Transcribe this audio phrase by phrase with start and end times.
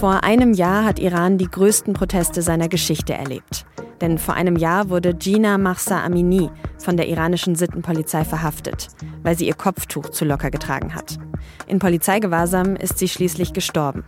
[0.00, 3.66] Vor einem Jahr hat Iran die größten Proteste seiner Geschichte erlebt.
[4.00, 8.86] Denn vor einem Jahr wurde Gina Mahsa Amini von der iranischen Sittenpolizei verhaftet,
[9.22, 11.18] weil sie ihr Kopftuch zu locker getragen hat.
[11.66, 14.04] In Polizeigewahrsam ist sie schließlich gestorben.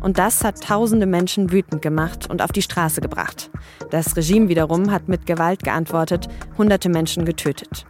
[0.00, 3.50] Und das hat tausende Menschen wütend gemacht und auf die Straße gebracht.
[3.90, 6.28] Das Regime wiederum hat mit Gewalt geantwortet,
[6.58, 7.86] hunderte Menschen getötet.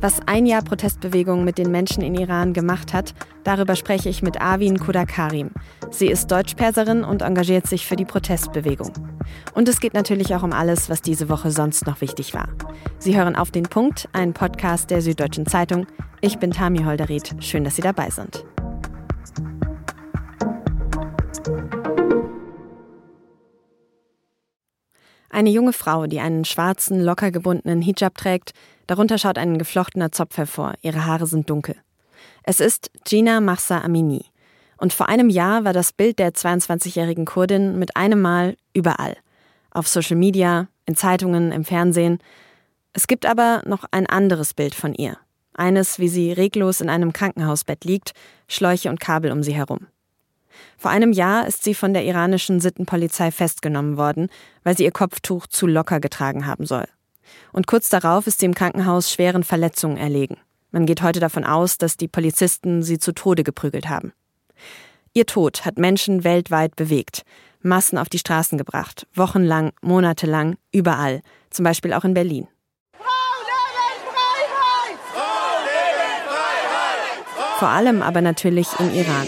[0.00, 3.14] Was ein Jahr Protestbewegung mit den Menschen in Iran gemacht hat,
[3.44, 5.50] darüber spreche ich mit Avin Kudakarim.
[5.90, 8.92] Sie ist Deutschperserin und engagiert sich für die Protestbewegung.
[9.54, 12.48] Und es geht natürlich auch um alles, was diese Woche sonst noch wichtig war.
[12.98, 15.86] Sie hören auf den Punkt, einen Podcast der Süddeutschen Zeitung.
[16.22, 17.34] Ich bin Tami Holderried.
[17.40, 18.44] Schön, dass Sie dabei sind.
[25.30, 28.52] Eine junge Frau, die einen schwarzen, locker gebundenen Hijab trägt,
[28.86, 31.76] darunter schaut ein geflochtener Zopf hervor, ihre Haare sind dunkel.
[32.42, 34.26] Es ist Gina Mahsa Amini.
[34.76, 39.16] Und vor einem Jahr war das Bild der 22-jährigen Kurdin mit einem Mal überall.
[39.70, 42.18] Auf Social Media, in Zeitungen, im Fernsehen.
[42.92, 45.16] Es gibt aber noch ein anderes Bild von ihr.
[45.54, 48.12] Eines, wie sie reglos in einem Krankenhausbett liegt,
[48.48, 49.86] Schläuche und Kabel um sie herum.
[50.76, 54.28] Vor einem Jahr ist sie von der iranischen Sittenpolizei festgenommen worden,
[54.62, 56.86] weil sie ihr Kopftuch zu locker getragen haben soll.
[57.52, 60.36] Und kurz darauf ist sie im Krankenhaus schweren Verletzungen erlegen.
[60.72, 64.12] Man geht heute davon aus, dass die Polizisten sie zu Tode geprügelt haben.
[65.12, 67.24] Ihr Tod hat Menschen weltweit bewegt,
[67.62, 71.20] Massen auf die Straßen gebracht, wochenlang, monatelang, überall,
[71.50, 72.46] zum Beispiel auch in Berlin.
[77.60, 79.26] Vor allem aber natürlich im Iran.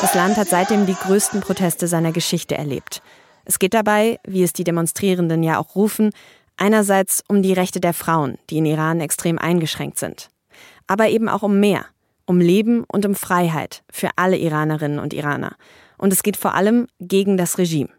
[0.00, 3.02] Das Land hat seitdem die größten Proteste seiner Geschichte erlebt.
[3.44, 6.12] Es geht dabei, wie es die Demonstrierenden ja auch rufen,
[6.56, 10.30] einerseits um die Rechte der Frauen, die in Iran extrem eingeschränkt sind,
[10.86, 11.84] aber eben auch um mehr,
[12.24, 15.56] um Leben und um Freiheit für alle Iranerinnen und Iraner.
[15.98, 17.90] Und es geht vor allem gegen das Regime.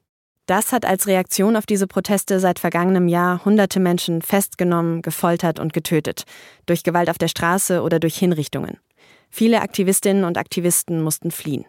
[0.45, 5.73] Das hat als Reaktion auf diese Proteste seit vergangenem Jahr hunderte Menschen festgenommen, gefoltert und
[5.73, 6.25] getötet,
[6.67, 8.78] durch Gewalt auf der Straße oder durch Hinrichtungen.
[9.31, 11.66] Viele Aktivistinnen und Aktivisten mussten fliehen.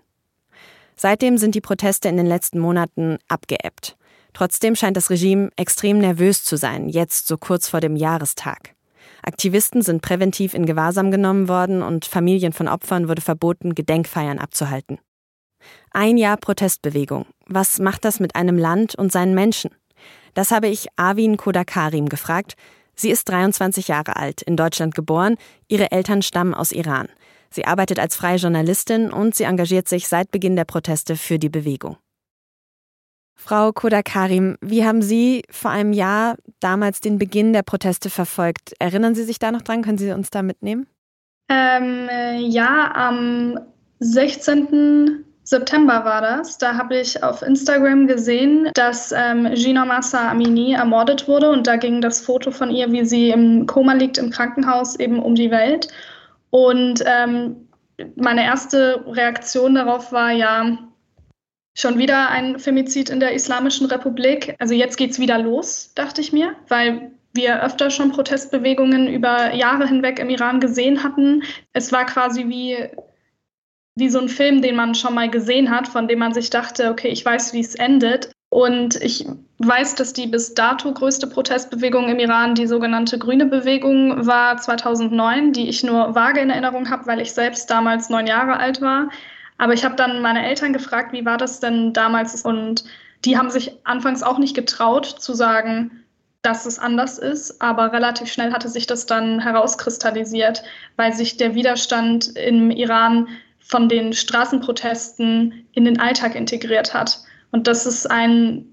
[0.95, 3.97] Seitdem sind die Proteste in den letzten Monaten abgeebbt.
[4.35, 8.75] Trotzdem scheint das Regime extrem nervös zu sein, jetzt so kurz vor dem Jahrestag.
[9.23, 14.99] Aktivisten sind präventiv in Gewahrsam genommen worden und Familien von Opfern wurde verboten, Gedenkfeiern abzuhalten.
[15.91, 17.27] Ein Jahr Protestbewegung.
[17.47, 19.71] Was macht das mit einem Land und seinen Menschen?
[20.35, 22.55] Das habe ich Avin Kodakarim gefragt.
[22.95, 25.37] Sie ist 23 Jahre alt, in Deutschland geboren,
[25.69, 27.09] ihre Eltern stammen aus Iran.
[27.51, 31.49] Sie arbeitet als freie Journalistin und sie engagiert sich seit Beginn der Proteste für die
[31.49, 31.97] Bewegung.
[33.35, 38.73] Frau Kodakarim, wie haben Sie vor einem Jahr damals den Beginn der Proteste verfolgt?
[38.79, 39.83] Erinnern Sie sich da noch dran?
[39.83, 40.87] Können Sie uns da mitnehmen?
[41.49, 43.61] Ähm, äh, ja, am
[44.01, 45.25] 16.
[45.47, 46.59] September war das.
[46.59, 51.77] Da habe ich auf Instagram gesehen, dass ähm, Gina Massa Amini ermordet wurde und da
[51.77, 55.53] ging das Foto von ihr, wie sie im Koma liegt im Krankenhaus, eben um die
[55.53, 55.87] Welt.
[56.51, 57.69] Und ähm,
[58.17, 60.79] meine erste Reaktion darauf war ja
[61.75, 64.57] schon wieder ein Femizid in der Islamischen Republik.
[64.59, 69.55] Also jetzt geht es wieder los, dachte ich mir, weil wir öfter schon Protestbewegungen über
[69.55, 71.45] Jahre hinweg im Iran gesehen hatten.
[71.73, 72.89] Es war quasi wie
[73.97, 76.91] wie so ein Film, den man schon mal gesehen hat, von dem man sich dachte,
[76.91, 78.31] okay, ich weiß, wie es endet.
[78.51, 79.27] Und ich
[79.59, 85.53] weiß, dass die bis dato größte Protestbewegung im Iran die sogenannte Grüne Bewegung war 2009,
[85.53, 89.09] die ich nur vage in Erinnerung habe, weil ich selbst damals neun Jahre alt war.
[89.59, 92.43] Aber ich habe dann meine Eltern gefragt, wie war das denn damals?
[92.43, 92.85] Und
[93.25, 96.05] die haben sich anfangs auch nicht getraut zu sagen,
[96.43, 100.63] dass es anders ist, aber relativ schnell hatte sich das dann herauskristallisiert,
[100.95, 103.27] weil sich der Widerstand im Iran
[103.67, 107.21] von den Straßenprotesten in den Alltag integriert hat.
[107.51, 108.67] Und das ist ein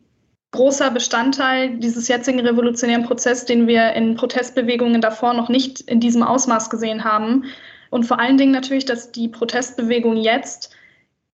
[0.52, 6.22] großer Bestandteil dieses jetzigen revolutionären Prozesses, den wir in Protestbewegungen davor noch nicht in diesem
[6.22, 7.46] Ausmaß gesehen haben.
[7.90, 10.76] Und vor allen Dingen natürlich, dass die Protestbewegung jetzt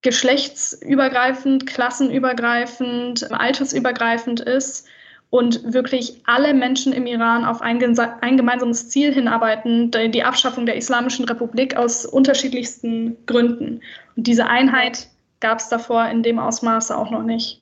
[0.02, 4.88] geschlechtsübergreifend, klassenübergreifend, altersübergreifend ist
[5.30, 7.82] und wirklich alle Menschen im Iran auf ein,
[8.22, 13.82] ein, gemeinsames Ziel hinarbeiten, die Abschaffung der Islamischen Republik aus unterschiedlichsten Gründen.
[14.16, 15.08] Und diese Einheit
[15.40, 17.62] gab es davor in dem Ausmaße auch noch nicht.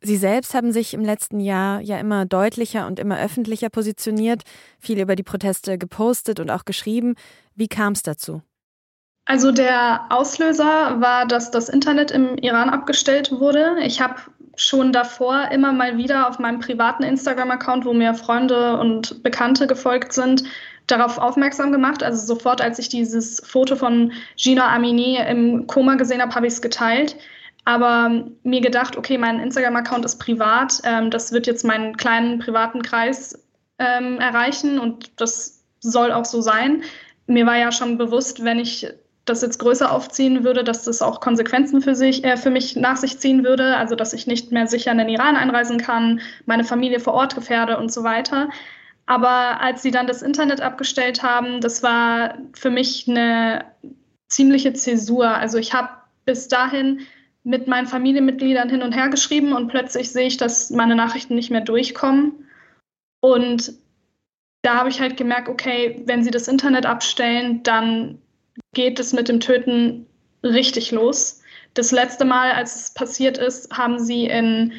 [0.00, 4.42] Sie selbst haben sich im letzten Jahr ja immer deutlicher und immer öffentlicher positioniert,
[4.78, 7.16] viel über die Proteste gepostet und auch geschrieben.
[7.56, 8.42] Wie kam es dazu?
[9.24, 13.76] Also der Auslöser war, dass das Internet im Iran abgestellt wurde.
[13.82, 14.14] Ich habe
[14.58, 20.12] schon davor immer mal wieder auf meinem privaten Instagram-Account, wo mir Freunde und Bekannte gefolgt
[20.12, 20.42] sind,
[20.88, 22.02] darauf aufmerksam gemacht.
[22.02, 26.54] Also sofort, als ich dieses Foto von Gina Amini im Koma gesehen habe, habe ich
[26.54, 27.16] es geteilt.
[27.64, 30.80] Aber mir gedacht, okay, mein Instagram-Account ist privat.
[30.84, 33.38] Ähm, das wird jetzt meinen kleinen privaten Kreis
[33.78, 36.82] ähm, erreichen und das soll auch so sein.
[37.26, 38.88] Mir war ja schon bewusst, wenn ich
[39.28, 42.96] das jetzt größer aufziehen würde, dass das auch Konsequenzen für, sich, äh, für mich nach
[42.96, 46.64] sich ziehen würde, also dass ich nicht mehr sicher in den Iran einreisen kann, meine
[46.64, 48.48] Familie vor Ort gefährde und so weiter.
[49.06, 53.64] Aber als sie dann das Internet abgestellt haben, das war für mich eine
[54.28, 55.28] ziemliche Zäsur.
[55.28, 55.88] Also ich habe
[56.26, 57.00] bis dahin
[57.42, 61.50] mit meinen Familienmitgliedern hin und her geschrieben und plötzlich sehe ich, dass meine Nachrichten nicht
[61.50, 62.32] mehr durchkommen.
[63.20, 63.72] Und
[64.62, 68.18] da habe ich halt gemerkt, okay, wenn sie das Internet abstellen, dann
[68.74, 70.06] geht es mit dem Töten
[70.42, 71.40] richtig los.
[71.74, 74.72] Das letzte Mal, als es passiert ist, haben sie in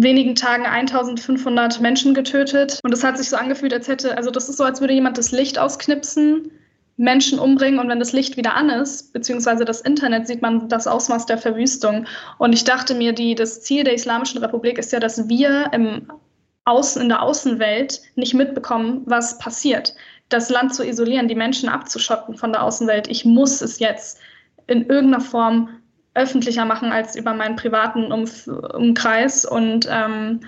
[0.00, 2.80] wenigen Tagen 1500 Menschen getötet.
[2.82, 5.18] Und es hat sich so angefühlt, als hätte, also das ist so, als würde jemand
[5.18, 6.50] das Licht ausknipsen,
[6.96, 10.86] Menschen umbringen und wenn das Licht wieder an ist, beziehungsweise das Internet, sieht man das
[10.86, 12.06] Ausmaß der Verwüstung.
[12.38, 16.12] Und ich dachte mir, die, das Ziel der Islamischen Republik ist ja, dass wir im
[16.64, 19.94] Außen, in der Außenwelt nicht mitbekommen, was passiert
[20.28, 23.08] das Land zu isolieren, die Menschen abzuschotten von der Außenwelt.
[23.08, 24.18] Ich muss es jetzt
[24.66, 25.68] in irgendeiner Form
[26.14, 29.44] öffentlicher machen als über meinen privaten Umf Umkreis.
[29.44, 30.40] Und ähm,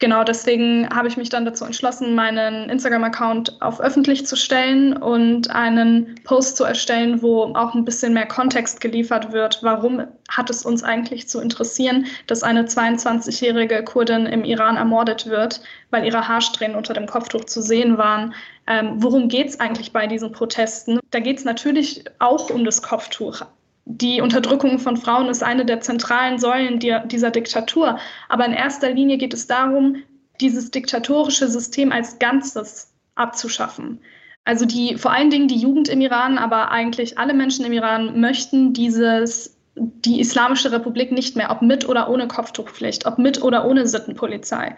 [0.00, 5.50] genau deswegen habe ich mich dann dazu entschlossen, meinen Instagram-Account auf öffentlich zu stellen und
[5.50, 9.60] einen Post zu erstellen, wo auch ein bisschen mehr Kontext geliefert wird.
[9.62, 15.60] Warum hat es uns eigentlich zu interessieren, dass eine 22-jährige Kurdin im Iran ermordet wird,
[15.90, 18.34] weil ihre Haarsträhnen unter dem Kopftuch zu sehen waren?
[18.66, 20.98] Ähm, worum geht es eigentlich bei diesen Protesten?
[21.10, 23.42] Da geht es natürlich auch um das Kopftuch.
[23.92, 27.98] Die Unterdrückung von Frauen ist eine der zentralen Säulen dieser Diktatur.
[28.28, 29.96] Aber in erster Linie geht es darum,
[30.40, 34.00] dieses diktatorische System als Ganzes abzuschaffen.
[34.44, 38.20] Also die, vor allen Dingen die Jugend im Iran, aber eigentlich alle Menschen im Iran
[38.20, 43.66] möchten dieses, die Islamische Republik nicht mehr, ob mit oder ohne Kopftuchpflicht, ob mit oder
[43.66, 44.76] ohne Sittenpolizei.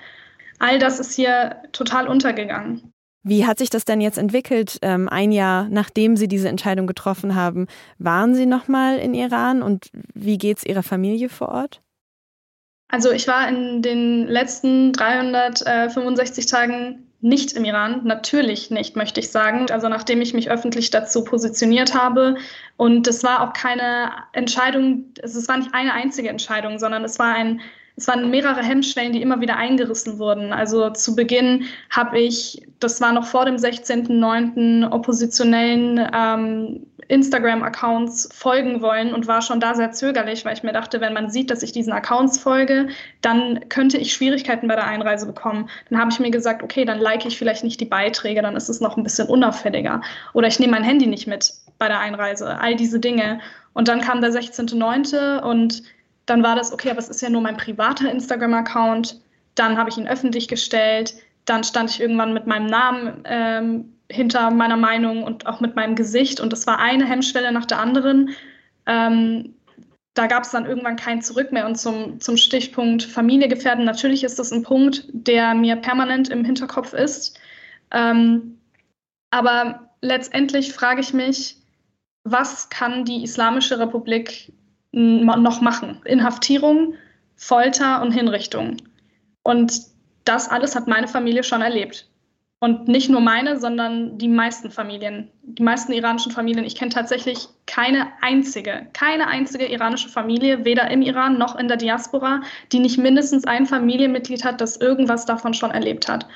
[0.59, 2.93] All das ist hier total untergegangen.
[3.25, 4.79] Wie hat sich das denn jetzt entwickelt?
[4.83, 7.67] Ähm, ein Jahr nachdem Sie diese Entscheidung getroffen haben,
[7.99, 11.81] waren Sie noch mal in Iran und wie geht es Ihrer Familie vor Ort?
[12.89, 19.31] Also ich war in den letzten 365 Tagen nicht im Iran, natürlich nicht, möchte ich
[19.31, 19.71] sagen.
[19.71, 22.37] Also nachdem ich mich öffentlich dazu positioniert habe.
[22.77, 27.33] Und es war auch keine Entscheidung, es war nicht eine einzige Entscheidung, sondern es war
[27.35, 27.61] ein
[27.97, 30.53] es waren mehrere Hemmschwellen, die immer wieder eingerissen wurden.
[30.53, 38.81] Also zu Beginn habe ich, das war noch vor dem 16.09., oppositionellen ähm, Instagram-Accounts folgen
[38.81, 41.63] wollen und war schon da sehr zögerlich, weil ich mir dachte, wenn man sieht, dass
[41.63, 42.89] ich diesen Accounts folge,
[43.21, 45.69] dann könnte ich Schwierigkeiten bei der Einreise bekommen.
[45.91, 48.71] Dann habe ich mir gesagt, okay, dann like ich vielleicht nicht die Beiträge, dann ist
[48.71, 50.01] es noch ein bisschen unauffälliger.
[50.33, 52.59] Oder ich nehme mein Handy nicht mit bei der Einreise.
[52.59, 53.41] All diese Dinge.
[53.75, 55.43] Und dann kam der 16.09.
[55.43, 55.83] und
[56.27, 59.21] dann war das, okay, aber es ist ja nur mein privater Instagram-Account.
[59.55, 61.15] Dann habe ich ihn öffentlich gestellt.
[61.45, 65.97] Dann stand ich irgendwann mit meinem Namen ähm, hinter meiner Meinung und auch mit meinem
[65.97, 66.41] Gesicht.
[66.41, 68.31] Und das war eine Hemmschwelle nach der anderen.
[68.87, 69.55] Ähm,
[70.15, 71.67] da gab es dann irgendwann kein Zurück mehr.
[71.67, 76.45] Und zum, zum Stichpunkt Familie gefährden, natürlich ist das ein Punkt, der mir permanent im
[76.45, 77.39] Hinterkopf ist.
[77.91, 78.59] Ähm,
[79.31, 81.57] aber letztendlich frage ich mich,
[82.25, 84.53] was kann die Islamische Republik
[84.93, 86.01] noch machen.
[86.05, 86.95] Inhaftierung,
[87.35, 88.77] Folter und Hinrichtung.
[89.43, 89.73] Und
[90.25, 92.09] das alles hat meine Familie schon erlebt.
[92.61, 96.65] Und nicht nur meine, sondern die meisten Familien, die meisten iranischen Familien.
[96.65, 101.77] Ich kenne tatsächlich keine einzige, keine einzige iranische Familie, weder im Iran noch in der
[101.77, 106.29] Diaspora, die nicht mindestens ein Familienmitglied hat, das irgendwas davon schon erlebt hat.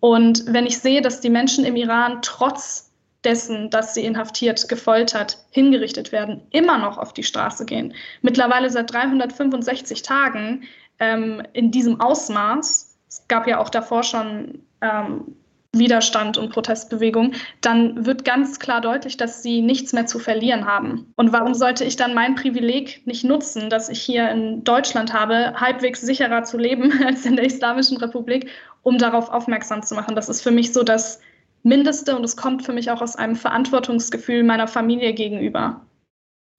[0.00, 2.87] Und wenn ich sehe, dass die Menschen im Iran trotz
[3.24, 7.94] dessen, dass sie inhaftiert, gefoltert, hingerichtet werden, immer noch auf die Straße gehen.
[8.22, 10.64] Mittlerweile seit 365 Tagen
[11.00, 15.34] ähm, in diesem Ausmaß, es gab ja auch davor schon ähm,
[15.72, 21.12] Widerstand und Protestbewegung, dann wird ganz klar deutlich, dass sie nichts mehr zu verlieren haben.
[21.16, 25.54] Und warum sollte ich dann mein Privileg nicht nutzen, das ich hier in Deutschland habe,
[25.56, 28.48] halbwegs sicherer zu leben als in der Islamischen Republik,
[28.82, 30.14] um darauf aufmerksam zu machen?
[30.14, 31.20] Das ist für mich so das
[31.68, 35.82] Mindeste und es kommt für mich auch aus einem Verantwortungsgefühl meiner Familie gegenüber.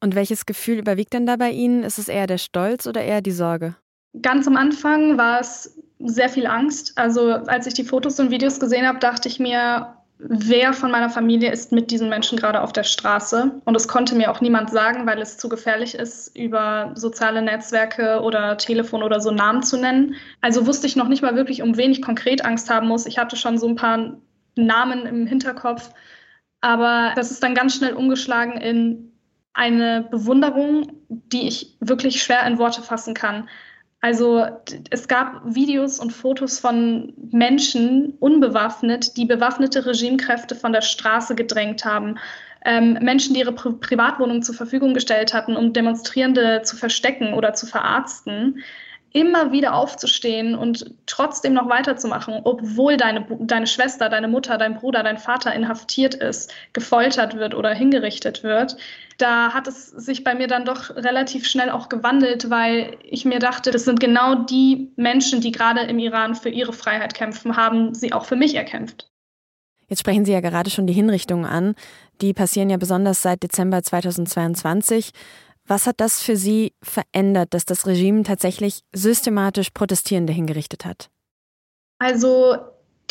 [0.02, 1.84] Und welches Gefühl überwiegt denn da bei Ihnen?
[1.84, 3.76] Ist es eher der Stolz oder eher die Sorge?
[4.22, 6.98] Ganz am Anfang war es sehr viel Angst.
[6.98, 11.10] Also als ich die Fotos und Videos gesehen habe, dachte ich mir, wer von meiner
[11.10, 13.52] Familie ist mit diesen Menschen gerade auf der Straße.
[13.66, 18.22] Und es konnte mir auch niemand sagen, weil es zu gefährlich ist, über soziale Netzwerke
[18.22, 20.16] oder Telefon oder so Namen zu nennen.
[20.42, 23.06] Also wusste ich noch nicht mal wirklich, um wen ich konkret Angst haben muss.
[23.06, 24.18] Ich hatte schon so ein paar
[24.66, 25.92] Namen im Hinterkopf.
[26.62, 29.12] Aber das ist dann ganz schnell umgeschlagen in
[29.54, 33.50] eine Bewunderung, die ich wirklich schwer in Worte fassen kann.
[34.02, 34.46] Also
[34.90, 41.84] es gab Videos und Fotos von Menschen unbewaffnet, die bewaffnete Regimekräfte von der Straße gedrängt
[41.84, 42.18] haben.
[42.64, 47.54] Ähm, Menschen, die ihre Pri Privatwohnung zur Verfügung gestellt hatten, um Demonstrierende zu verstecken oder
[47.54, 48.60] zu verarzten
[49.12, 55.04] immer wieder aufzustehen und trotzdem noch weiterzumachen, obwohl deine, deine Schwester, deine Mutter, dein Bruder,
[55.04, 58.78] dein Vater inhaftiert ist, gefoltert wird oder hingerichtet wird,
[59.18, 63.40] da hat es sich bei mir dann doch relativ schnell auch gewandelt, weil ich mir
[63.40, 67.94] dachte, das sind genau die Menschen, die gerade im Iran für ihre Freiheit kämpfen, haben
[67.94, 69.10] sie auch für mich erkämpft.
[69.90, 71.74] Jetzt sprechen Sie ja gerade schon die Hinrichtungen an.
[72.22, 75.10] Die passieren ja besonders seit Dezember 2022.
[75.70, 81.10] Was hat das für Sie verändert, dass das Regime tatsächlich systematisch Protestierende hingerichtet hat?
[82.00, 82.58] Also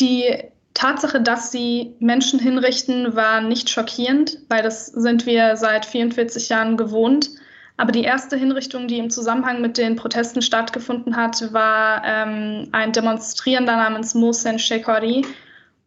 [0.00, 0.34] die
[0.74, 6.76] Tatsache, dass sie Menschen hinrichten, war nicht schockierend, weil das sind wir seit 44 Jahren
[6.76, 7.30] gewohnt.
[7.76, 12.92] Aber die erste Hinrichtung, die im Zusammenhang mit den Protesten stattgefunden hat, war ähm, ein
[12.92, 15.24] Demonstrierender namens Mohsen Shekhari,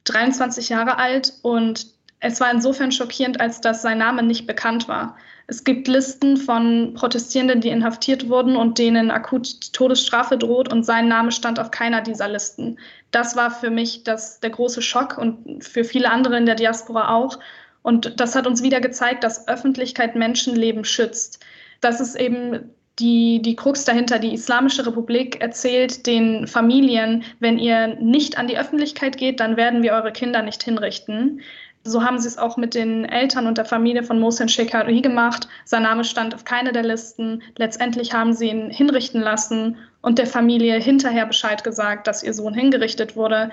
[0.06, 1.34] 23 Jahre alt.
[1.42, 1.88] Und
[2.22, 5.18] es war insofern schockierend, als dass sein Name nicht bekannt war.
[5.48, 11.08] Es gibt Listen von Protestierenden, die inhaftiert wurden und denen akut Todesstrafe droht und sein
[11.08, 12.78] Name stand auf keiner dieser Listen.
[13.10, 17.14] Das war für mich das, der große Schock und für viele andere in der Diaspora
[17.14, 17.40] auch.
[17.82, 21.44] Und das hat uns wieder gezeigt, dass Öffentlichkeit Menschenleben schützt.
[21.82, 24.20] Das ist eben die, die Krux dahinter.
[24.20, 29.82] Die Islamische Republik erzählt den Familien, wenn ihr nicht an die Öffentlichkeit geht, dann werden
[29.82, 31.42] wir eure Kinder nicht hinrichten.
[31.84, 35.48] So haben sie es auch mit den Eltern und der Familie von Mohsen Shekhari gemacht.
[35.66, 37.42] Sein Name stand auf keiner der Listen.
[37.58, 42.54] Letztendlich haben sie ihn hinrichten lassen und der Familie hinterher Bescheid gesagt, dass ihr Sohn
[42.54, 43.50] hingerichtet wurde.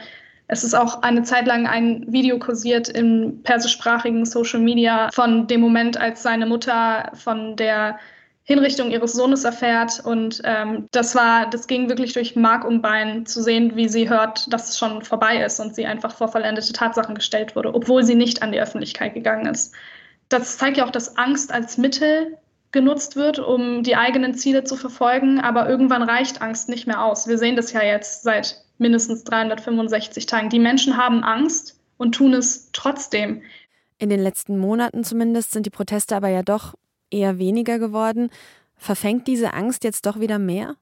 [0.47, 5.61] Es ist auch eine Zeit lang ein Video kursiert im persischsprachigen Social Media von dem
[5.61, 7.99] Moment, als seine Mutter von der
[8.49, 10.01] Hinrichtung ihres Sohnes erfährt.
[10.03, 14.09] Und ähm, das war, das ging wirklich durch Mark und Bein zu sehen, wie sie
[14.09, 18.05] hört, dass es schon vorbei ist und sie einfach vor vollendete Tatsachen gestellt wurde, obwohl
[18.05, 19.75] sie nicht an die Öffentlichkeit gegangen ist.
[20.31, 22.39] Das zeigt ja auch, dass Angst als Mittel
[22.73, 27.29] genutzt wird, um die eigenen Ziele zu verfolgen, aber irgendwann reicht Angst nicht mehr aus.
[27.29, 30.49] Wir sehen das ja jetzt seit mindestens 365 Tagen.
[30.49, 33.43] Die Menschen haben Angst und tun es trotzdem.
[33.99, 36.75] In den letzten Monaten zumindest sind die Proteste aber ja doch
[37.11, 38.31] eher weniger geworden.
[38.77, 40.77] Verfängt diese Angst jetzt doch wieder mehr?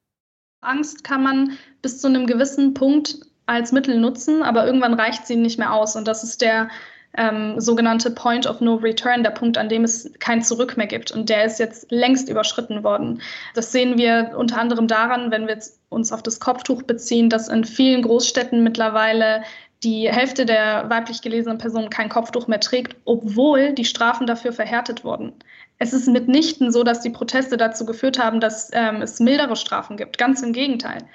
[0.61, 5.37] Angst kann man bis zu einem gewissen Punkt als Mittel nutzen, aber irgendwann reicht sie
[5.37, 5.97] nicht mehr aus.
[5.97, 6.69] Und das ist der
[7.17, 11.11] ähm, sogenannte Point of No Return, der Punkt, an dem es kein Zurück mehr gibt.
[11.13, 13.23] Und der ist jetzt längst überschritten worden.
[13.55, 17.65] Das sehen wir unter anderem daran, wenn wir uns auf das Kopftuch beziehen, dass in
[17.65, 19.43] vielen Großstädten mittlerweile
[19.83, 25.05] die Hälfte der weiblich gelesenen Personen kein Kopftuch mehr trägt, obwohl die Strafen dafür verhärtet
[25.05, 25.33] wurden.
[25.79, 29.97] Es ist mitnichten so, dass die Proteste dazu geführt haben, dass ähm, es mildere Strafen
[29.97, 30.17] gibt.
[30.19, 31.07] Ganz im Gegenteil.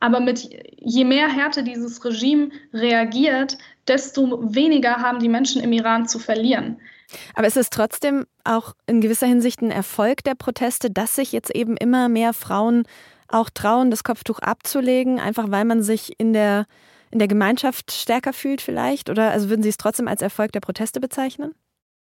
[0.00, 6.06] Aber mit je mehr Härte dieses Regime reagiert, desto weniger haben die Menschen im Iran
[6.06, 6.78] zu verlieren.
[7.34, 11.54] Aber ist es trotzdem auch in gewisser Hinsicht ein Erfolg der Proteste, dass sich jetzt
[11.54, 12.84] eben immer mehr Frauen
[13.28, 16.66] auch trauen, das Kopftuch abzulegen, einfach weil man sich in der,
[17.10, 19.10] in der Gemeinschaft stärker fühlt vielleicht?
[19.10, 21.54] Oder also würden Sie es trotzdem als Erfolg der Proteste bezeichnen?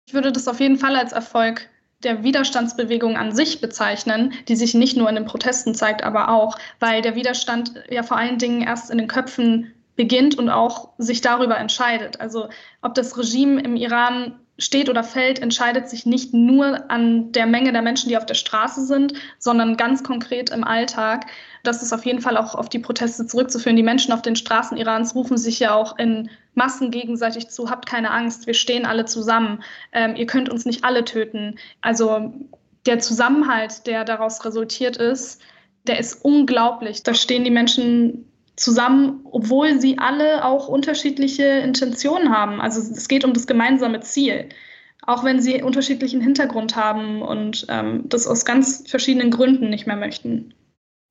[0.08, 1.70] Ich würde das auf jeden Fall als Erfolg
[2.04, 6.58] der Widerstandsbewegung an sich bezeichnen, die sich nicht nur in den Protesten zeigt, aber auch,
[6.80, 11.22] weil der Widerstand ja vor allen Dingen erst in den Köpfen beginnt und auch sich
[11.22, 12.22] darüber entscheidet.
[12.22, 12.50] Also
[12.82, 17.72] ob das Regime im Iran steht oder fällt, entscheidet sich nicht nur an der Menge
[17.72, 21.28] der Menschen, die auf der Straße sind, sondern ganz konkret im Alltag.
[21.64, 23.76] Das ist auf jeden Fall auch auf die Proteste zurückzuführen.
[23.76, 27.86] Die Menschen auf den Straßen Irans rufen sich ja auch in Massen gegenseitig zu, habt
[27.86, 31.60] keine Angst, wir stehen alle zusammen, ähm, ihr könnt uns nicht alle töten.
[31.82, 32.34] Also
[32.88, 35.42] der Zusammenhalt, der daraus resultiert ist,
[35.86, 37.04] der ist unglaublich.
[37.04, 38.26] Da stehen die Menschen
[38.58, 42.60] zusammen, obwohl sie alle auch unterschiedliche Intentionen haben.
[42.60, 44.50] Also es geht um das gemeinsame Ziel,
[45.04, 49.96] auch wenn sie unterschiedlichen Hintergrund haben und ähm, das aus ganz verschiedenen Gründen nicht mehr
[49.96, 50.54] möchten.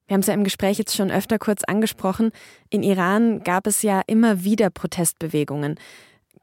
[0.08, 2.30] Wir haben es ja im Gespräch jetzt schon öfter kurz angesprochen.
[2.68, 5.76] In Iran gab es ja immer wieder Protestbewegungen.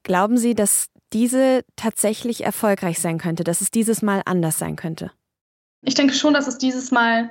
[0.03, 5.11] Glauben Sie, dass diese tatsächlich erfolgreich sein könnte, dass es dieses Mal anders sein könnte?
[5.81, 7.29] Ich denke schon, dass es dieses Mal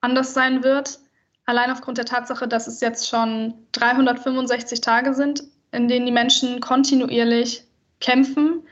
[0.00, 1.00] anders sein wird.
[1.46, 6.60] Allein aufgrund der Tatsache, dass es jetzt schon 365 Tage sind, in denen die Menschen
[6.60, 7.64] kontinuierlich
[8.00, 8.62] kämpfen.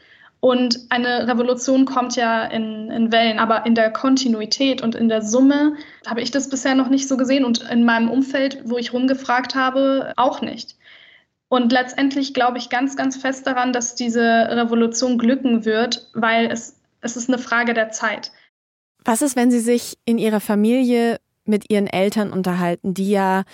[0.40, 5.22] Und eine Revolution kommt ja in, in Wellen, aber in der Kontinuität und in der
[5.22, 5.76] Summe
[6.06, 9.54] habe ich das bisher noch nicht so gesehen und in meinem Umfeld, wo ich rumgefragt
[9.54, 10.76] habe, auch nicht.
[11.48, 16.80] Und letztendlich glaube ich ganz, ganz fest daran, dass diese Revolution glücken wird, weil es,
[17.02, 18.32] es ist eine Frage der Zeit.
[19.04, 23.44] Was ist, wenn Sie sich in Ihrer Familie mit Ihren Eltern unterhalten, die ja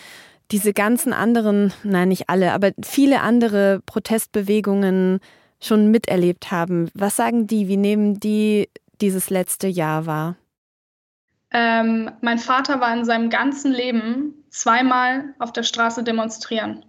[0.51, 5.21] diese ganzen anderen, nein, nicht alle, aber viele andere Protestbewegungen
[5.61, 6.91] schon miterlebt haben.
[6.95, 7.69] Was sagen die?
[7.69, 8.69] Wie nehmen die
[9.01, 10.37] dieses letzte Jahr wahr?
[11.51, 16.85] Ähm, mein Vater war in seinem ganzen Leben zweimal auf der Straße demonstrieren.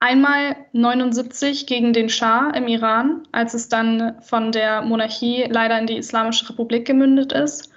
[0.00, 5.86] Einmal 79 gegen den Schah im Iran, als es dann von der Monarchie leider in
[5.86, 7.73] die Islamische Republik gemündet ist.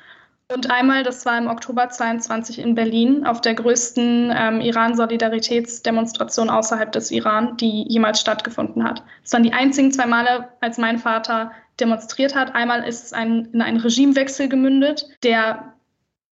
[0.49, 6.89] Und einmal, das war im Oktober 22 in Berlin, auf der größten ähm, Iran-Solidaritätsdemonstration außerhalb
[6.93, 9.03] des Iran, die jemals stattgefunden hat.
[9.25, 11.51] Es waren die einzigen zwei Male, als mein Vater
[11.81, 12.55] demonstriert hat.
[12.55, 15.73] Einmal ist es ein, in einen Regimewechsel gemündet, der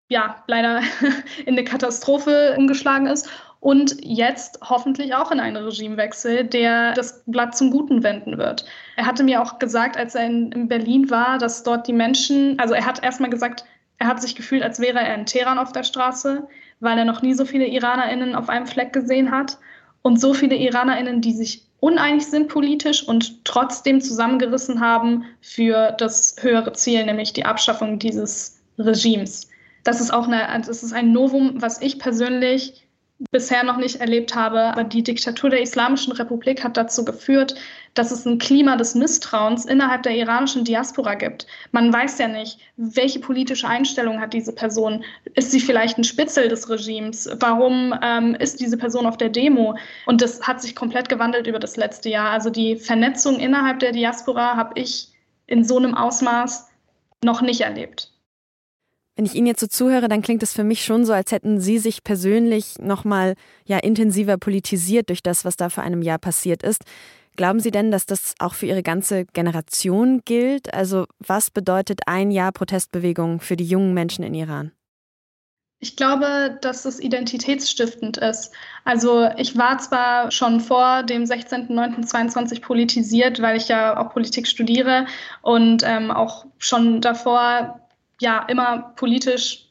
[0.08, 0.80] ja leider
[1.46, 3.30] in eine Katastrophe umgeschlagen ist.
[3.60, 8.64] Und jetzt hoffentlich auch in einen Regimewechsel, der das Blatt zum Guten wenden wird.
[8.96, 12.60] Er hatte mir auch gesagt, als er in, in Berlin war, dass dort die Menschen,
[12.60, 13.66] also er hat erstmal gesagt,
[13.98, 16.48] er hat sich gefühlt, als wäre er in Teheran auf der Straße,
[16.80, 19.58] weil er noch nie so viele IranerInnen auf einem Fleck gesehen hat.
[20.02, 26.36] Und so viele IranerInnen, die sich uneinig sind politisch und trotzdem zusammengerissen haben für das
[26.40, 29.50] höhere Ziel, nämlich die Abschaffung dieses Regimes.
[29.84, 32.85] Das ist auch eine, das ist ein Novum, was ich persönlich
[33.32, 34.62] bisher noch nicht erlebt habe.
[34.62, 37.56] Aber die Diktatur der Islamischen Republik hat dazu geführt,
[37.94, 41.48] dass es ein Klima des Misstrauens innerhalb der iranischen Diaspora gibt.
[41.72, 45.04] Man weiß ja nicht, welche politische Einstellung hat diese Person.
[45.36, 47.30] Ist sie vielleicht ein Spitzel des Regimes?
[47.40, 49.78] Warum ähm, ist diese Person auf der Demo?
[50.06, 52.32] Und das hat sich komplett gewandelt über das letzte Jahr.
[52.32, 55.10] Also die Vernetzung innerhalb der Diaspora habe ich
[55.48, 56.68] in so einem Ausmaß
[57.24, 58.12] noch nicht erlebt.
[59.16, 61.62] Wenn ich Ihnen jetzt so zuhöre, dann klingt es für mich schon so, als hätten
[61.62, 66.64] Sie sich persönlich nochmal ja intensiver politisiert durch das, was da vor einem Jahr passiert
[66.64, 66.84] ist.
[67.38, 70.74] Glauben Sie denn, dass das auch für Ihre ganze Generation gilt?
[70.74, 74.72] Also was bedeutet ein Jahr Protestbewegung für die jungen Menschen in Iran?
[75.80, 78.54] Ich glaube, dass es identitätsstiftend ist.
[78.86, 85.06] Also ich war zwar schon vor dem 16.09.22 politisiert, weil ich ja auch Politik studiere
[85.42, 87.85] und ähm, auch schon davor
[88.22, 89.66] ja immer politisch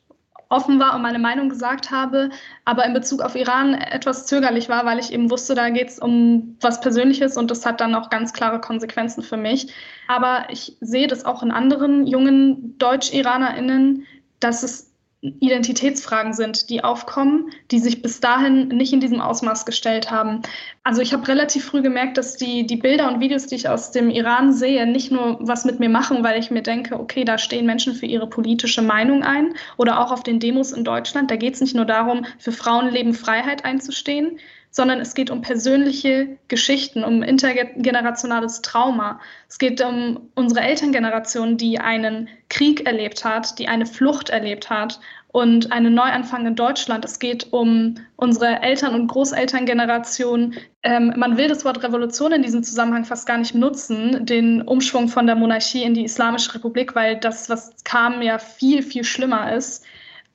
[0.48, 2.30] offen war und meine Meinung gesagt habe,
[2.64, 5.98] aber in Bezug auf Iran etwas zögerlich war, weil ich eben wusste, da geht es
[5.98, 9.72] um was Persönliches und das hat dann auch ganz klare Konsequenzen für mich.
[10.06, 14.06] Aber ich sehe das auch in anderen jungen Deutsch-IranerInnen,
[14.40, 14.93] dass es
[15.40, 20.42] Identitätsfragen sind, die aufkommen, die sich bis dahin nicht in diesem Ausmaß gestellt haben.
[20.82, 23.90] Also ich habe relativ früh gemerkt, dass die, die Bilder und Videos, die ich aus
[23.90, 27.38] dem Iran sehe, nicht nur was mit mir machen, weil ich mir denke, okay, da
[27.38, 31.30] stehen Menschen für ihre politische Meinung ein oder auch auf den Demos in Deutschland.
[31.30, 34.38] Da geht es nicht nur darum, für Frauenleben Freiheit einzustehen,
[34.74, 39.20] sondern es geht um persönliche Geschichten, um intergenerationales Trauma.
[39.48, 44.98] Es geht um unsere Elterngeneration, die einen Krieg erlebt hat, die eine Flucht erlebt hat
[45.28, 47.04] und einen Neuanfang in Deutschland.
[47.04, 50.56] Es geht um unsere Eltern- und Großelterngeneration.
[50.82, 55.06] Ähm, man will das Wort Revolution in diesem Zusammenhang fast gar nicht nutzen, den Umschwung
[55.06, 59.54] von der Monarchie in die Islamische Republik, weil das, was kam, ja viel, viel schlimmer
[59.54, 59.84] ist.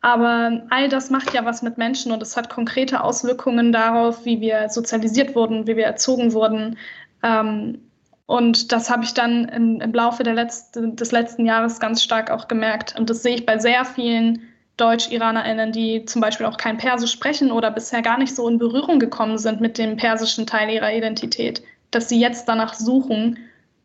[0.02, 4.40] Aber all das macht ja was mit Menschen und es hat konkrete Auswirkungen darauf, wie
[4.40, 6.78] wir sozialisiert wurden, wie wir erzogen wurden.
[7.22, 7.80] Ähm,
[8.26, 12.98] und das habe ich dann im, Laufe letzte, des letzten Jahres ganz stark auch gemerkt.
[12.98, 14.44] Und das sehe ich bei sehr vielen
[14.78, 19.00] Deutsch-IranerInnen, die zum Beispiel auch kein Persisch sprechen oder bisher gar nicht so in Berührung
[19.00, 23.40] gekommen sind mit dem persischen Teil ihrer Identität, dass sie jetzt danach suchen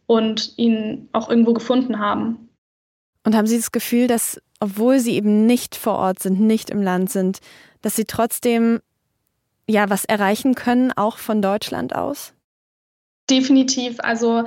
[0.07, 2.44] und ihn auch irgendwo gefunden haben.
[3.25, 6.81] Und haben Sie das Gefühl, dass obwohl sie eben nicht vor Ort sind, nicht im
[6.81, 7.41] Land sind,
[7.83, 8.81] dass sie trotzdem
[9.69, 12.33] ja was erreichen können, auch von Deutschland aus?
[13.29, 13.99] Definitiv.
[14.01, 14.45] Also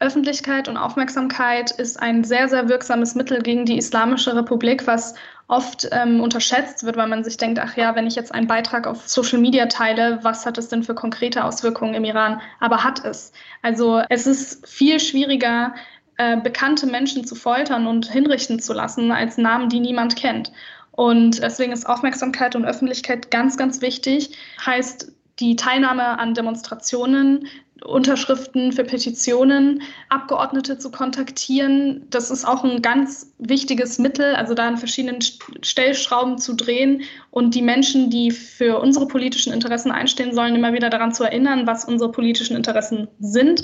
[0.00, 5.14] Öffentlichkeit und Aufmerksamkeit ist ein sehr, sehr wirksames Mittel gegen die Islamische Republik, was
[5.48, 8.86] oft ähm, unterschätzt wird, weil man sich denkt, ach ja, wenn ich jetzt einen Beitrag
[8.86, 12.40] auf Social Media teile, was hat es denn für konkrete Auswirkungen im Iran?
[12.60, 13.32] Aber hat es.
[13.62, 15.74] Also es ist viel schwieriger,
[16.18, 20.52] äh, bekannte Menschen zu foltern und hinrichten zu lassen als Namen, die niemand kennt.
[20.90, 24.36] Und deswegen ist Aufmerksamkeit und Öffentlichkeit ganz, ganz wichtig.
[24.66, 27.46] Heißt die Teilnahme an Demonstrationen,
[27.84, 32.06] Unterschriften für Petitionen, Abgeordnete zu kontaktieren.
[32.10, 35.20] Das ist auch ein ganz wichtiges Mittel, also da an verschiedenen
[35.62, 40.90] Stellschrauben zu drehen und die Menschen, die für unsere politischen Interessen einstehen sollen, immer wieder
[40.90, 43.62] daran zu erinnern, was unsere politischen Interessen sind.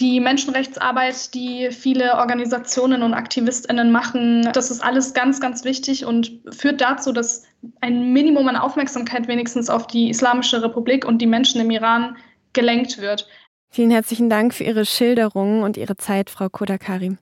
[0.00, 6.40] Die Menschenrechtsarbeit, die viele Organisationen und Aktivistinnen machen, das ist alles ganz, ganz wichtig und
[6.50, 7.44] führt dazu, dass
[7.82, 12.16] ein Minimum an Aufmerksamkeit wenigstens auf die Islamische Republik und die Menschen im Iran
[12.54, 13.28] gelenkt wird.
[13.68, 17.18] Vielen herzlichen Dank für Ihre Schilderungen und Ihre Zeit, Frau Kodakari.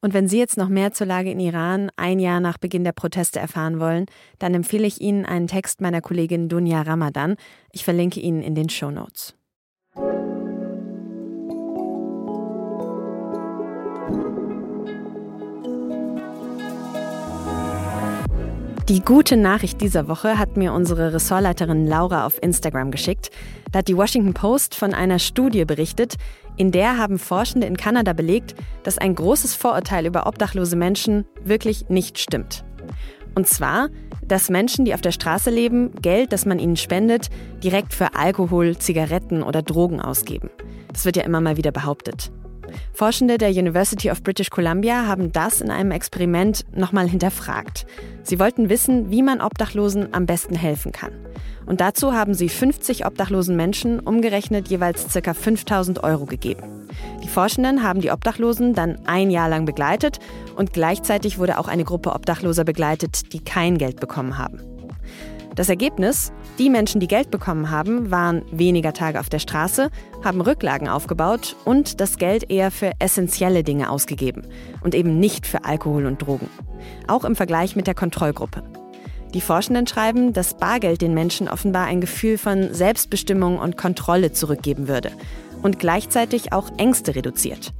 [0.00, 2.92] Und wenn Sie jetzt noch mehr zur Lage in Iran ein Jahr nach Beginn der
[2.92, 4.06] Proteste erfahren wollen,
[4.38, 7.36] dann empfehle ich Ihnen einen Text meiner Kollegin Dunja Ramadan.
[7.72, 9.34] Ich verlinke Ihnen in den Show Notes.
[18.90, 23.30] Die gute Nachricht dieser Woche hat mir unsere Ressortleiterin Laura auf Instagram geschickt.
[23.72, 26.16] Da hat die Washington Post von einer Studie berichtet,
[26.58, 31.88] in der haben Forschende in Kanada belegt, dass ein großes Vorurteil über obdachlose Menschen wirklich
[31.88, 32.62] nicht stimmt.
[33.34, 33.88] Und zwar,
[34.22, 37.30] dass Menschen, die auf der Straße leben, Geld, das man ihnen spendet,
[37.62, 40.50] direkt für Alkohol, Zigaretten oder Drogen ausgeben.
[40.92, 42.30] Das wird ja immer mal wieder behauptet.
[42.92, 47.86] Forschende der University of British Columbia haben das in einem Experiment nochmal hinterfragt.
[48.22, 51.12] Sie wollten wissen, wie man Obdachlosen am besten helfen kann.
[51.66, 55.34] Und dazu haben sie 50 obdachlosen Menschen umgerechnet jeweils ca.
[55.34, 56.88] 5000 Euro gegeben.
[57.22, 60.18] Die Forschenden haben die Obdachlosen dann ein Jahr lang begleitet
[60.56, 64.73] und gleichzeitig wurde auch eine Gruppe Obdachloser begleitet, die kein Geld bekommen haben.
[65.54, 66.32] Das Ergebnis?
[66.58, 69.90] Die Menschen, die Geld bekommen haben, waren weniger Tage auf der Straße,
[70.24, 74.42] haben Rücklagen aufgebaut und das Geld eher für essentielle Dinge ausgegeben
[74.82, 76.48] und eben nicht für Alkohol und Drogen.
[77.06, 78.64] Auch im Vergleich mit der Kontrollgruppe.
[79.32, 84.88] Die Forschenden schreiben, dass Bargeld den Menschen offenbar ein Gefühl von Selbstbestimmung und Kontrolle zurückgeben
[84.88, 85.12] würde
[85.62, 87.72] und gleichzeitig auch Ängste reduziert.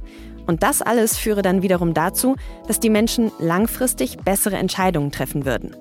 [0.47, 2.35] Und das alles führe dann wiederum dazu,
[2.67, 5.75] dass die Menschen langfristig bessere Entscheidungen treffen würden.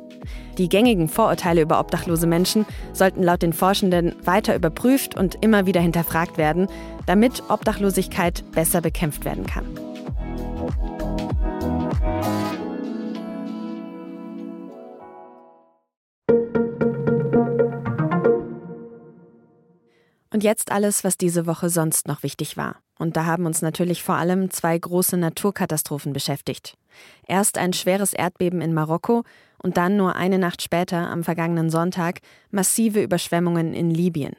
[0.59, 5.81] Die gängigen Vorurteile über obdachlose Menschen sollten laut den Forschenden weiter überprüft und immer wieder
[5.81, 6.69] hinterfragt werden,
[7.07, 9.65] damit Obdachlosigkeit besser bekämpft werden kann.
[20.35, 22.81] Und jetzt alles, was diese Woche sonst noch wichtig war.
[22.99, 26.77] Und da haben uns natürlich vor allem zwei große Naturkatastrophen beschäftigt.
[27.29, 29.23] Erst ein schweres Erdbeben in Marokko
[29.63, 32.19] und dann nur eine Nacht später, am vergangenen Sonntag,
[32.51, 34.35] massive Überschwemmungen in Libyen.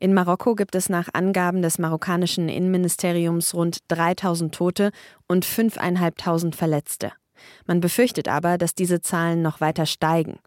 [0.00, 4.90] In Marokko gibt es nach Angaben des marokkanischen Innenministeriums rund 3000 Tote
[5.28, 7.12] und 5.500 Verletzte.
[7.66, 10.38] Man befürchtet aber, dass diese Zahlen noch weiter steigen.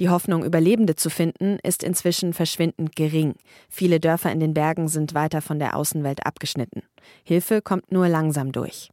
[0.00, 3.34] Die Hoffnung, Überlebende zu finden, ist inzwischen verschwindend gering.
[3.68, 6.82] Viele Dörfer in den Bergen sind weiter von der Außenwelt abgeschnitten.
[7.24, 8.90] Hilfe kommt nur langsam durch.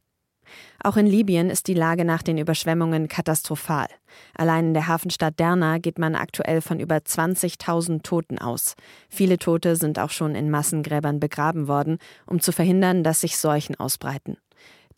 [0.82, 3.86] Auch in Libyen ist die Lage nach den Überschwemmungen katastrophal.
[4.34, 8.74] Allein in der Hafenstadt Derna geht man aktuell von über 20.000 Toten aus.
[9.08, 13.76] Viele Tote sind auch schon in Massengräbern begraben worden, um zu verhindern, dass sich Seuchen
[13.76, 14.38] ausbreiten.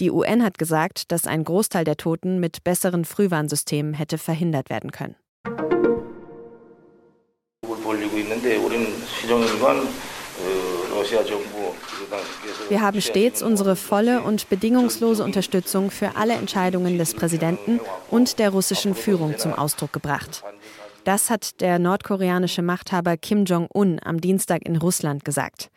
[0.01, 4.91] Die UN hat gesagt, dass ein Großteil der Toten mit besseren Frühwarnsystemen hätte verhindert werden
[4.91, 5.17] können.
[12.69, 18.51] Wir haben stets unsere volle und bedingungslose Unterstützung für alle Entscheidungen des Präsidenten und der
[18.51, 20.43] russischen Führung zum Ausdruck gebracht.
[21.05, 25.71] Das hat der nordkoreanische Machthaber Kim Jong-un am Dienstag in Russland gesagt.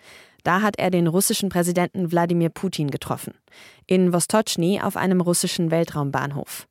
[0.43, 3.33] Da hat er den russischen Präsidenten Wladimir Putin getroffen.
[3.87, 6.67] In Vostochny auf einem russischen Weltraumbahnhof.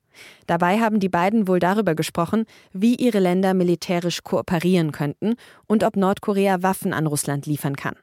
[0.47, 5.35] Dabei haben die beiden wohl darüber gesprochen, wie ihre Länder militärisch kooperieren könnten
[5.67, 7.97] und ob Nordkorea Waffen an Russland liefern kann.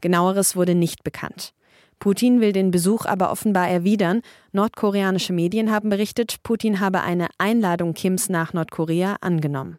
[0.00, 1.52] Genaueres wurde nicht bekannt.
[1.98, 4.22] Putin will den Besuch aber offenbar erwidern.
[4.52, 9.78] Nordkoreanische Medien haben berichtet, Putin habe eine Einladung Kims nach Nordkorea angenommen.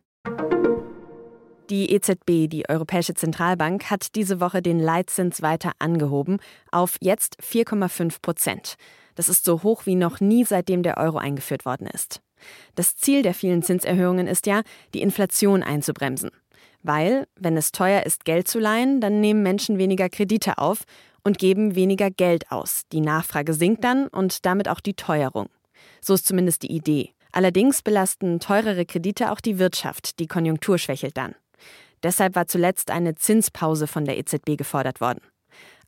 [1.72, 8.22] Die EZB, die Europäische Zentralbank, hat diese Woche den Leitzins weiter angehoben auf jetzt 4,5
[8.22, 8.76] Prozent.
[9.16, 12.22] Das ist so hoch wie noch nie, seitdem der Euro eingeführt worden ist.
[12.76, 16.32] Das Ziel der vielen Zinserhöhungen ist ja, die Inflation einzubremsen.
[16.84, 20.84] Weil, wenn es teuer ist, Geld zu leihen, dann nehmen Menschen weniger Kredite auf
[21.24, 22.82] und geben weniger Geld aus.
[22.92, 25.48] Die Nachfrage sinkt dann und damit auch die Teuerung.
[26.02, 27.14] So ist zumindest die Idee.
[27.32, 31.34] Allerdings belasten teurere Kredite auch die Wirtschaft, die Konjunktur schwächelt dann.
[32.04, 35.22] Deshalb war zuletzt eine Zinspause von der EZB gefordert worden.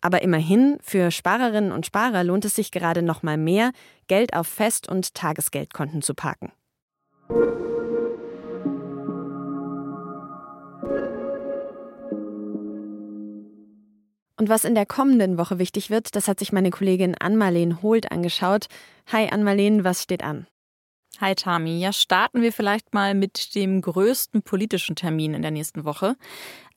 [0.01, 3.71] Aber immerhin, für Sparerinnen und Sparer lohnt es sich gerade noch mal mehr,
[4.07, 6.51] Geld auf Fest- und Tagesgeldkonten zu parken.
[14.35, 18.11] Und was in der kommenden Woche wichtig wird, das hat sich meine Kollegin Ann-Marleen Holt
[18.11, 18.65] angeschaut.
[19.09, 20.47] Hi Ann-Marleen, was steht an?
[21.19, 25.85] Hi Tami, ja starten wir vielleicht mal mit dem größten politischen Termin in der nächsten
[25.85, 26.15] Woche.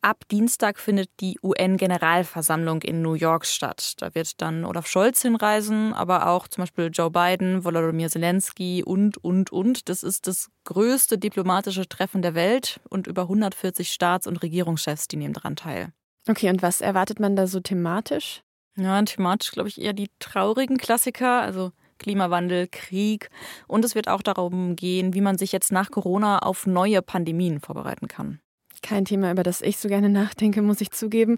[0.03, 3.95] Ab Dienstag findet die UN-Generalversammlung in New York statt.
[3.97, 9.17] Da wird dann Olaf Scholz hinreisen, aber auch zum Beispiel Joe Biden, Volodymyr Zelensky und,
[9.17, 9.89] und, und.
[9.89, 15.17] Das ist das größte diplomatische Treffen der Welt und über 140 Staats- und Regierungschefs, die
[15.17, 15.93] nehmen daran teil.
[16.29, 18.43] Okay, und was erwartet man da so thematisch?
[18.77, 23.31] Ja, thematisch glaube ich eher die traurigen Klassiker, also Klimawandel, Krieg.
[23.67, 27.61] Und es wird auch darum gehen, wie man sich jetzt nach Corona auf neue Pandemien
[27.61, 28.41] vorbereiten kann.
[28.83, 31.37] Kein Thema, über das ich so gerne nachdenke, muss ich zugeben.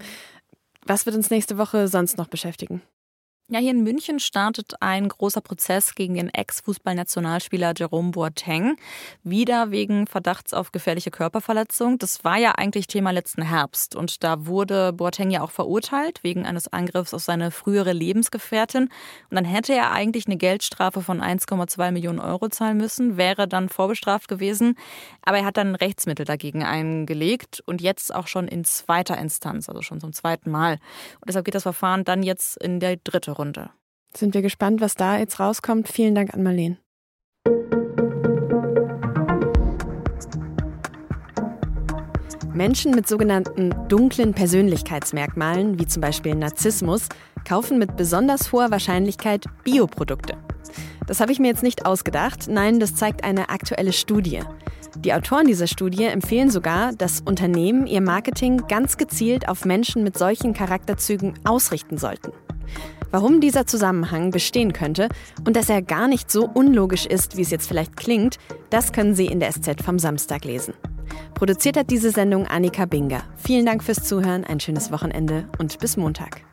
[0.84, 2.82] Was wird uns nächste Woche sonst noch beschäftigen?
[3.50, 8.76] Ja, hier in München startet ein großer Prozess gegen den Ex-Fußballnationalspieler Jerome Boateng.
[9.24, 11.96] Wieder wegen Verdachts auf gefährliche Körperverletzung.
[11.96, 13.96] Das war ja eigentlich Thema letzten Herbst.
[13.96, 18.82] Und da wurde Boateng ja auch verurteilt wegen eines Angriffs auf seine frühere Lebensgefährtin.
[18.82, 23.70] Und dann hätte er eigentlich eine Geldstrafe von 1,2 Millionen Euro zahlen müssen, wäre dann
[23.70, 24.74] vorbestraft gewesen.
[25.22, 29.80] Aber er hat dann Rechtsmittel dagegen eingelegt und jetzt auch schon in zweiter Instanz, also
[29.80, 30.72] schon zum zweiten Mal.
[30.72, 33.70] Und deshalb geht das Verfahren dann jetzt in der dritte Runde.
[34.16, 35.88] Sind wir gespannt, was da jetzt rauskommt.
[35.88, 36.78] Vielen Dank an Marleen.
[42.58, 47.08] Menschen mit sogenannten dunklen Persönlichkeitsmerkmalen, wie zum Beispiel Narzissmus,
[47.44, 50.36] kaufen mit besonders hoher Wahrscheinlichkeit Bioprodukte.
[51.06, 54.40] Das habe ich mir jetzt nicht ausgedacht, nein, das zeigt eine aktuelle Studie.
[54.96, 60.18] Die Autoren dieser Studie empfehlen sogar, dass Unternehmen ihr Marketing ganz gezielt auf Menschen mit
[60.18, 62.32] solchen Charakterzügen ausrichten sollten.
[63.10, 65.08] Warum dieser Zusammenhang bestehen könnte
[65.46, 68.38] und dass er gar nicht so unlogisch ist, wie es jetzt vielleicht klingt,
[68.70, 70.74] das können Sie in der SZ vom Samstag lesen.
[71.34, 73.22] Produziert hat diese Sendung Annika Binger.
[73.36, 76.47] Vielen Dank fürs Zuhören, ein schönes Wochenende und bis Montag.